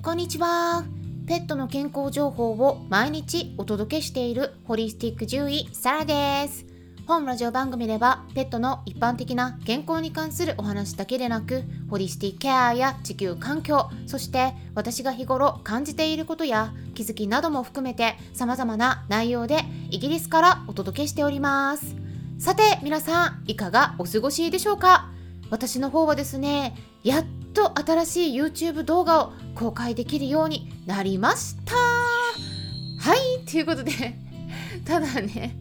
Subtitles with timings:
[0.00, 0.84] こんにちは。
[1.26, 6.64] ペットの健康情報を毎日お届けしているホリスティック獣医サラです。
[7.04, 21.96] 本ラジオ番組ではペットの一般的な健康に関するお話だけでなくホリスティックケアや地球環境そして私が日頃感じていることや気づきなども含めて様々な内容でイギリスからお届けしております。
[22.38, 25.10] さて皆さんいかがお過ごしでしょうか？
[25.50, 27.24] 私の方はですねやっ
[27.58, 31.74] と新しい YouTube 動画を公開できるようになりました。
[31.74, 34.16] はいということで
[34.86, 35.56] ただね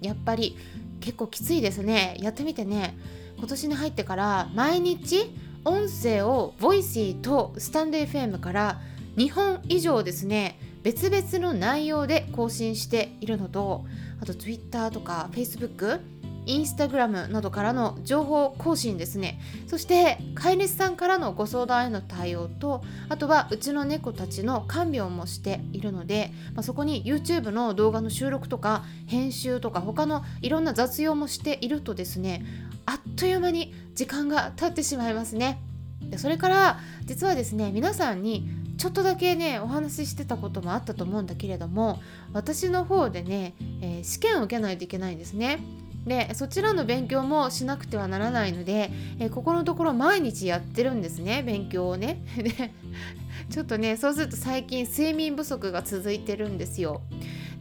[0.00, 0.56] やっぱり
[1.00, 2.16] 結構きついですね。
[2.20, 2.96] やってみてね。
[3.36, 8.80] 今年に入ってから毎日音声を voicy とスタンド FM から
[9.16, 13.84] 2本以上ですね別々の内容で更新しているのと
[14.20, 16.00] あと Twitter とか Facebook
[16.46, 19.40] インスタグラムなどからの情報更新ですね。
[19.66, 32.44] そして飼い主さんからのご相談への対応とあとはうちの猫たちの看病もしているので、まあ、そこに YouTube の動画の収録とか編集とか他のいろんな雑用もしているとですね
[32.86, 35.60] あっという間に時間が経ってしまいますね。
[36.00, 42.00] でそれから実はですね皆さんにちょっとだけねお話ししてたこともあったと思うんだけれども
[42.32, 45.60] 私の方でね、えー、試験を受けないといけないんですね。
[46.06, 52.22] でそちらの勉強もしなくてはならないので、えここのところ毎日やってるんですね勉強をね。
[52.36, 52.72] で
[53.50, 57.00] ちょっとねそうすると最近睡眠不足が続いてるんですよ。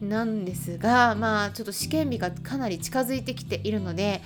[0.02, 4.22] なんですがまあちょっと試験日がかなり近づいてきているので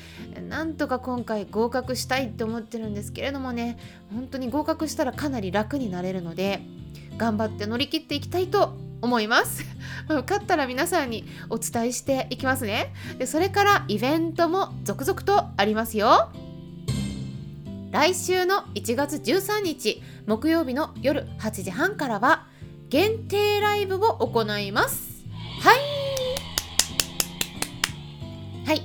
[0.50, 3.78] なんとか今回合格したいって思ってるんですけれどもね
[4.12, 6.62] 本当に合格したらかなり楽になれるので
[7.18, 9.64] 頑張って乗り切っていきたいと思います。
[10.10, 12.94] よかったら皆さんにお伝えしていきますね。
[13.18, 16.30] でそれからイベントも続々とありますよ。
[17.92, 22.46] 来週の1月13日木曜日の夜8時半からは
[22.90, 25.24] 限定ライブを行います。
[25.62, 25.78] はい
[28.66, 28.82] はい。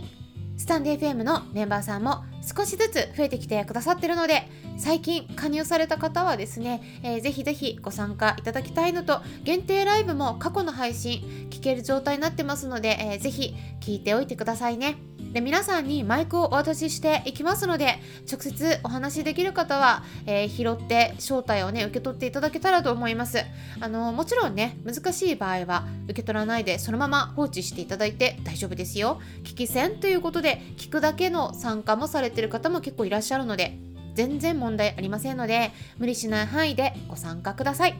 [0.57, 14.97] スタンデー FM のメンバーさんも少しずつ増えてきてくださってるので最近加入された方はですね、えー、ぜひぜひご参加いただきたいのと限定ライブも過去の配信聞ける状態になってますので、えー、ぜひ聞いておいてくださいね。
[15.33, 17.99] で皆さんにマイクをお渡ししていきますので
[18.31, 23.39] 直接お話しできる方は、えー、拾って招待をね受け取っていただけたらと思います。
[23.81, 29.21] あのもちろんね難しい場合は受け取らないでそのまま放置していただいて大丈夫ですよ。
[29.43, 33.79] 聞き戦ということで聞くだけの参加もされてる方も結構いらっしゃるので
[34.15, 37.95] 全然問題ありませんので無理しない範囲でご参加ください。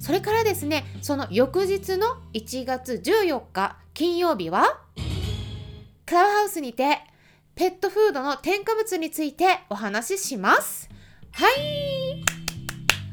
[0.00, 4.78] それからですねその翌日の1月14日金曜日は
[6.08, 7.02] クラブハウスにて
[7.54, 10.88] ペットフードの添加物についてお話しします
[11.32, 12.24] はい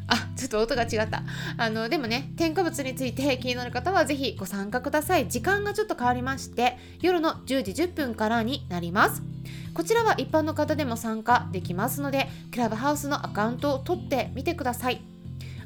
[0.08, 1.24] あ、ちょっと音が違った。
[1.58, 5.28] あの、でもね、添加物について気になる方はぜひご参加ください。
[5.28, 9.24] 時間がちょっと変わりまして、夜の10時10分からになります。
[9.74, 15.02] こちらは一般の方でも参加できますので、クラブハウスのアカウントを取ってみてください。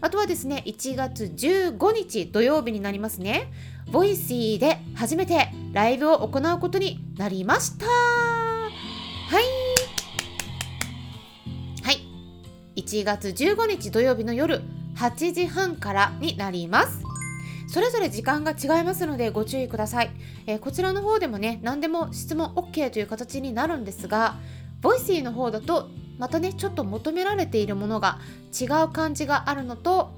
[0.01, 3.51] あとはですね、1月15日土曜日になりますね。
[3.91, 7.85] ボイシーで初めてライブを行うことになりました。
[7.85, 8.69] は
[9.39, 9.43] い
[11.83, 11.97] はい。
[12.75, 14.61] 1月15日土曜日の夜
[14.95, 17.01] 8時半からになります
[17.67, 20.11] それぞれ時間が違いますのでご注意ください、
[20.45, 24.35] えー、こちらの方でもね何でも質問 OK という形になるんですが
[24.81, 28.19] ボイシーの方だとまたねちょっと求められているものが
[28.59, 30.11] 違う感じがあるのと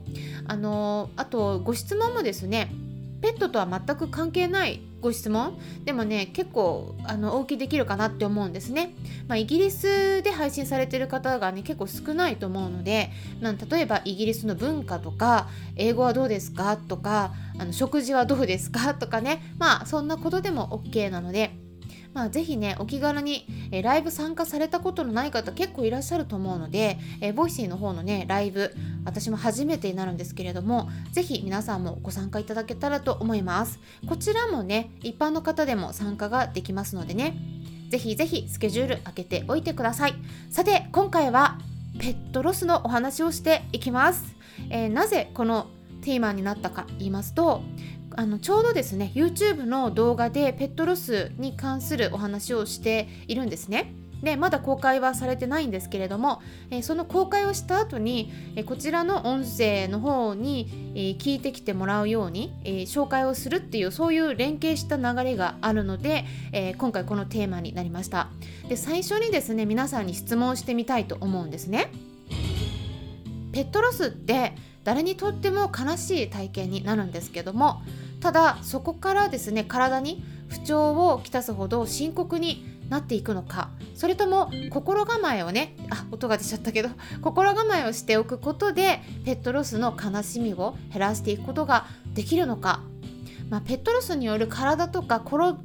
[0.47, 2.71] あのー、あとご質問もですね
[3.21, 5.59] ペットとは全く関係ないご質問。
[5.83, 8.93] でもね結構あのお受けできるかなって思うんですね、
[9.27, 13.09] まあ、イギリスで配信されてる方がね結構少ないと思うので、
[13.41, 19.41] まあ、例えばイギリスの文化とか英語はどうですかとかあの食事はどうですかとかね。
[19.57, 21.55] まあそんなことでも OK なので
[22.13, 28.73] まあ、ぜひね、お気軽に、えライブ参加されたことのない方結構いらっしゃると思うので、えボイシーの方のね、ライブ、
[29.05, 33.79] 私も初めてになるんですけれども、ぜひ皆さんもご参加いただけたらと思います。
[34.07, 37.37] こちらもね、一般の方でも参加ができますのでね、
[37.89, 40.15] ぜひぜひスケジュール開けておいてください。
[40.49, 41.59] さて、今回は
[41.99, 44.35] ペットロスのお話をしていきます。
[44.69, 45.67] えー、なぜこの
[46.01, 47.63] テーマになったか言いますと
[48.15, 53.93] あのちょうどですね YouTube の動画でペットロスに関するお話をしているんですね。
[54.21, 68.29] でまだ公開はされてないんですけれども、えー、その公開をした後に、えー、こちらの音声の方に、えー、聞いてきてもらうように、え紹介をするっていうそういう連携した流れがあるので、え今回このテーマになりました
[68.69, 71.91] で最初にですね皆さんに質問してみたいと思うんですね
[73.51, 74.53] ペットロスって
[74.83, 77.81] 誰にとっても悲しい体験になるんですけども
[78.21, 86.89] ただそこからですね体に不調をきたすほど深刻になっていくのかそれとも心構えをねあ音が出ちゃったけど
[87.21, 92.81] 心構えをしておくことでペットロスの悲しみを減らしていくことができるのか、
[93.49, 95.57] まあ、ペットロスによる体とか心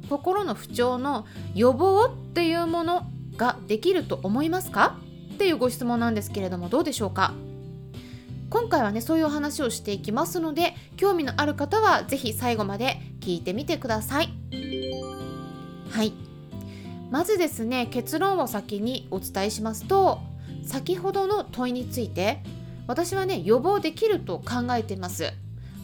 [0.45, 4.97] の不調の予防っていうものができると思いますか？
[5.33, 7.33] っていうご質問なんですけれどもどうでしょうか？
[8.49, 14.29] 今回はねそういうお話をしていきますので興味のある方は是非最後まで聞いてみてください。
[15.89, 16.13] はい。
[17.11, 20.19] まずですね結論を先にお伝えしますと
[20.65, 22.41] 先ほどの問いについて
[22.85, 25.33] 私はね予防できると考えています。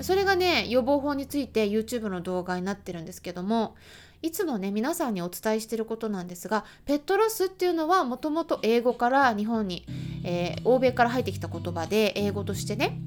[0.01, 3.75] それがね予防法について YouTube の動画になってるんですけども
[4.23, 9.85] いつもね皆さんにお伝えしてることなんですがペットロスっていうのはもともと英語から日本に、
[10.23, 12.97] えー、欧米から入ってきた言葉で英語としてね。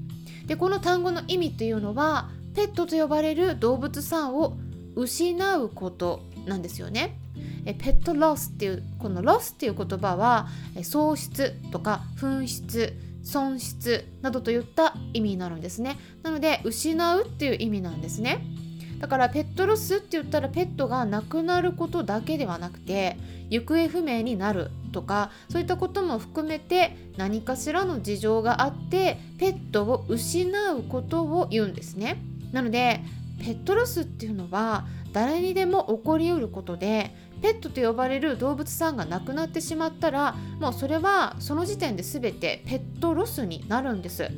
[0.44, 4.56] でこの単語の意味っていうのはペットと呼ばれる動物さんを
[4.94, 7.18] 失うことなんですよね。
[7.64, 10.48] えペットロスっていうこのロスっていう言葉は
[10.82, 15.98] 喪失とか紛失損失などといった意味になるんですね。
[16.22, 18.44] なので失うっていう意味なんですね。
[18.98, 23.18] だからペットロスって言ったらペットが亡くなることだけではなくて
[23.50, 32.22] 行方不明になるとかそういったことも含めて何かしらの事情があってペットを失うことを言うんですね。
[32.52, 33.00] なので
[33.38, 44.30] ペットロスっていうのは誰にでも起こりうることでペットと呼ばれる動物さんが亡くなってしまったらもうそれはその時点で全てペットロスになるんです。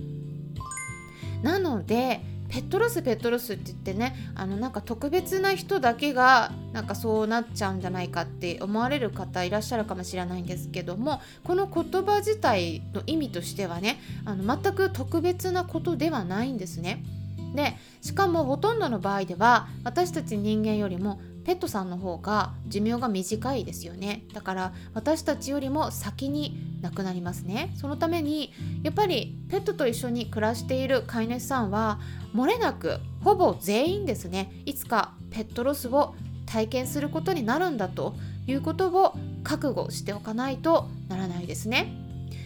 [1.43, 17.05] なのでペットロスペットロスって言ってねあのなんか特別な人だけがなんかそうなっちゃうんじゃないかって思われる方いらっしゃるかもしれないんですけどもこの言葉自体の意味としてはねあの全く特別なことではないんですね。
[17.55, 24.23] でしかもほとんどの場合では私たち人間よりもペットさんの方が寿命が短いですよね。
[24.35, 27.73] だから私たちよりも先に亡くなりますね。
[27.77, 28.53] そのために
[28.83, 32.01] やっぱりペットと一緒に暮らしている飼い主さんは
[32.35, 34.53] 漏れなくほぼ全員ですね。
[34.67, 36.15] いつかペットロスを
[36.45, 38.15] 体験することになるんだと
[38.47, 41.98] いうことを覚悟しておかないとならないですね。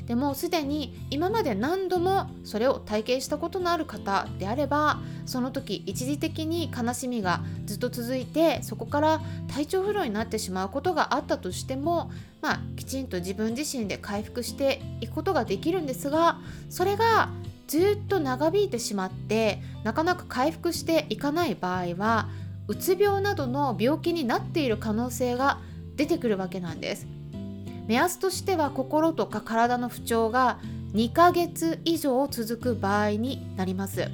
[0.06, 12.10] でもすでに今まで何度もそれを体験したことのある方であればその時一時的に悲しみがずっと続いてそこから体調不良になってしまうことがあったとしても、
[12.40, 16.38] まあ、きちんと自分自身で回復していくことができるんですが
[16.68, 17.30] それが
[17.68, 22.28] ずっと長引いてしまってなかなか回復していかない場合は
[22.68, 25.60] うつ病などの病気になっている可能性が
[25.96, 27.21] 出てくるわけなんです。
[27.86, 30.58] 目安としては心とか体の不調が
[30.94, 34.10] 2ヶ月以上続く場合になります。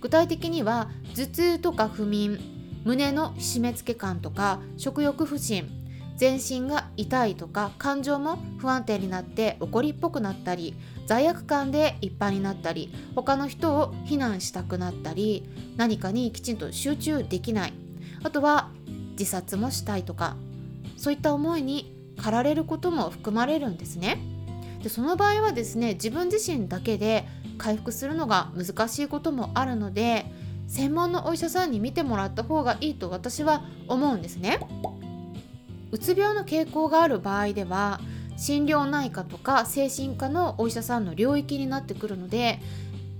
[0.00, 2.38] 具体的には頭痛とか不眠
[2.84, 5.68] 胸の締め付け感とか食欲不振
[6.16, 10.74] 全身が痛いとか感情も不安定になって怒りっぽくなったり
[11.06, 17.72] 罪悪感でいっぱいになったり他の人を非難したくなったり何かにきちんと集中できない。
[18.22, 18.70] あとは
[19.12, 20.36] 自殺もしたいとか
[20.96, 24.20] そういった思いに駆られることも含まれるんですね。
[24.82, 27.26] でその場合はですね自分自身だけで
[27.56, 30.26] 回復するのが難しいこともあるので
[30.68, 34.60] 専門のお医者さんに診てもらった方がいいと私は思うんですね。
[35.90, 38.00] うつ病の傾向がある場合では
[38.36, 42.60] 心療内科とか精神科のお医者さんの領域になってくるので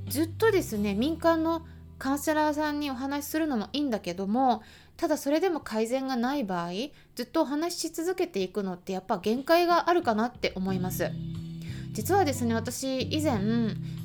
[0.09, 1.63] ずっとですね民間の
[1.99, 4.63] カウンセラーさんにお話しするのもいいんだけども
[4.99, 6.71] ただそれでも改善がない場合
[7.15, 11.11] ずっとお話しし続けていくのってやっぱ限界があるかなって思います。
[11.93, 13.39] 実はですね私以前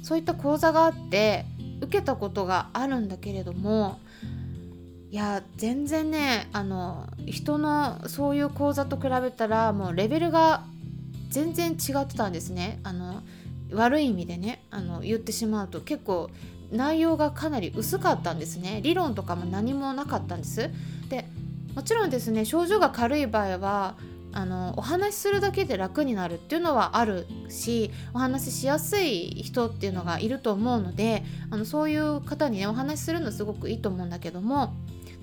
[0.04, 1.46] そういった講座があって
[1.82, 4.00] 受けたことがあるんだけれども
[5.12, 10.64] いや全然ねあの人のそういう講座と比べたらもうレベルが
[11.30, 12.80] 全然違ってたんですね。
[12.84, 13.22] あの
[13.72, 16.30] 悪い意味でねあの言ってしまうと結構
[16.74, 18.82] 内容がかなり薄かったんですね。
[18.84, 20.70] 理論とかも何もなかったんです。
[21.10, 21.26] で
[21.76, 23.96] もちろんですね症状が軽い場合は
[24.32, 34.74] あのお話しするだけで楽になるっていうのはあるしお話ししやすい人っていうのがいると思うのであのそういう方にねお話しするのすごくいいと思うんだけども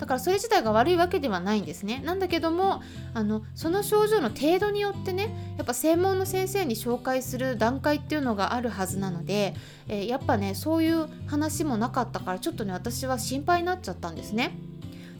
[0.01, 2.01] だからそれ自体が悪いわけではないんですね。
[2.03, 2.81] なんだけども
[3.13, 9.53] あのその症状の程度によってねやっぱ専門の先生に紹介する段階っていうのがあるはずなので、
[9.87, 14.57] えー、やっぱねそういう話もなかったからちょっとね私は心配になっちゃったんですね。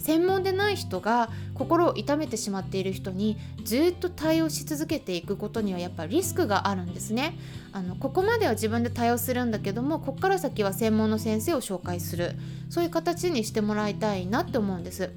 [0.01, 7.37] 専門でない人が心を痛めてしまっている人にずっと対応し続けていくことにはやっぱリスクがあるんですね。
[7.71, 12.33] あのここまでは自分で対応するんだけどもここから先は専門の先生を紹介する。
[12.69, 15.11] そういう形にしてもらいたいなって思うんです。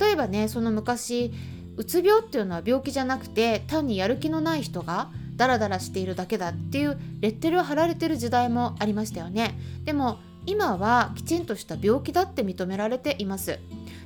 [0.00, 1.32] 例えばねその昔
[1.76, 9.58] うつ病っていうのは病気じゃなくて単にやる気のない人がダラダラしているだけだっていうレッテルを貼られてる時代もありましたよね。
[9.84, 13.58] でも今はきちんとした病気だって認められています。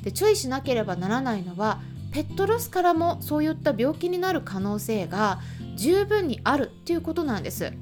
[0.05, 1.81] で注意しなければならないのは
[2.13, 5.41] ペットロスからもそういった病気になる可能性が
[5.77, 7.73] 十分にあるっていうことなんです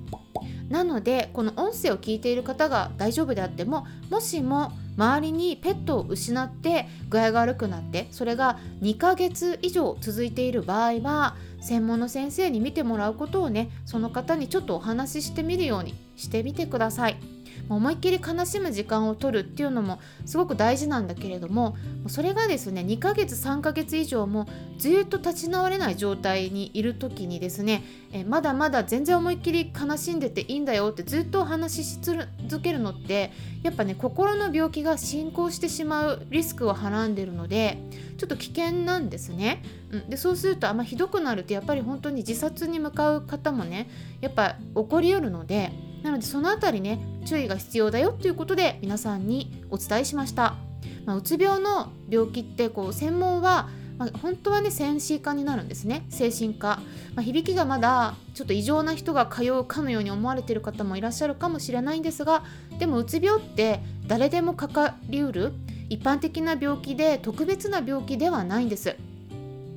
[0.71, 17.32] なのでこの音声を聞いている方が大丈夫であってももしも周りにペットを失って具合が悪くなってそれが2ヶ月以上続いている場合は専門の先生に見てもらうことをねその方にちょっとお話ししてみるようにしてみてください。
[17.77, 21.77] 思いっきり悲しむ時間を取るっていうのもすごく大事なんだけれども
[22.07, 24.47] それがですね2ヶ月3ヶ月以上も
[24.79, 37.79] ずっと立ち直れない状態にいる時にですねえまだまだ全然思いっきり悲しんでていいんだよってずっとお話しし続けるのってやっぱね心の病気が進行してしまうリスクをはらんでるので
[38.19, 39.63] ちょっと危険なんですね。
[39.91, 43.89] うん、でそうするとあんまひどくなるとやっぱり本当に自殺に向かう方もね
[44.21, 50.57] やっぱ起こりうるのでなのでその辺りね注意が必要だよということで皆さんにお伝えしました、
[51.05, 53.69] まあ、うつ病の病気ってこう専門は
[53.99, 56.05] まあ、本当はね精神科になるんですね。
[56.09, 56.81] 精神科、
[57.15, 62.43] まあ、響きがまだちょっと異常な人が通うかのように思われている方もいらっしゃるかもしれないんですが
[62.79, 65.53] でもうつ病って誰でもかかりうる
[65.89, 68.97] 一般的な病気で特別な病気ではないんです。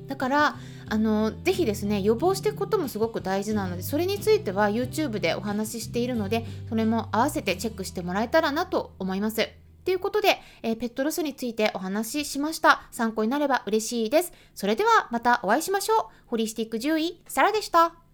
[0.08, 0.56] だから
[0.88, 9.48] あのぜひですね予防していくこともすごく大事なのでそれについては YouTube でお話ししているのでそれも合わせてチェックしてもらえたらなと思います。
[9.84, 12.82] ということで、えー、ペットロスについてお話ししました。
[12.90, 14.32] 参考になれば嬉しいです。
[14.52, 15.98] それではまたお会いしましょう。
[16.26, 18.05] ホリスティック獣医、サラでした。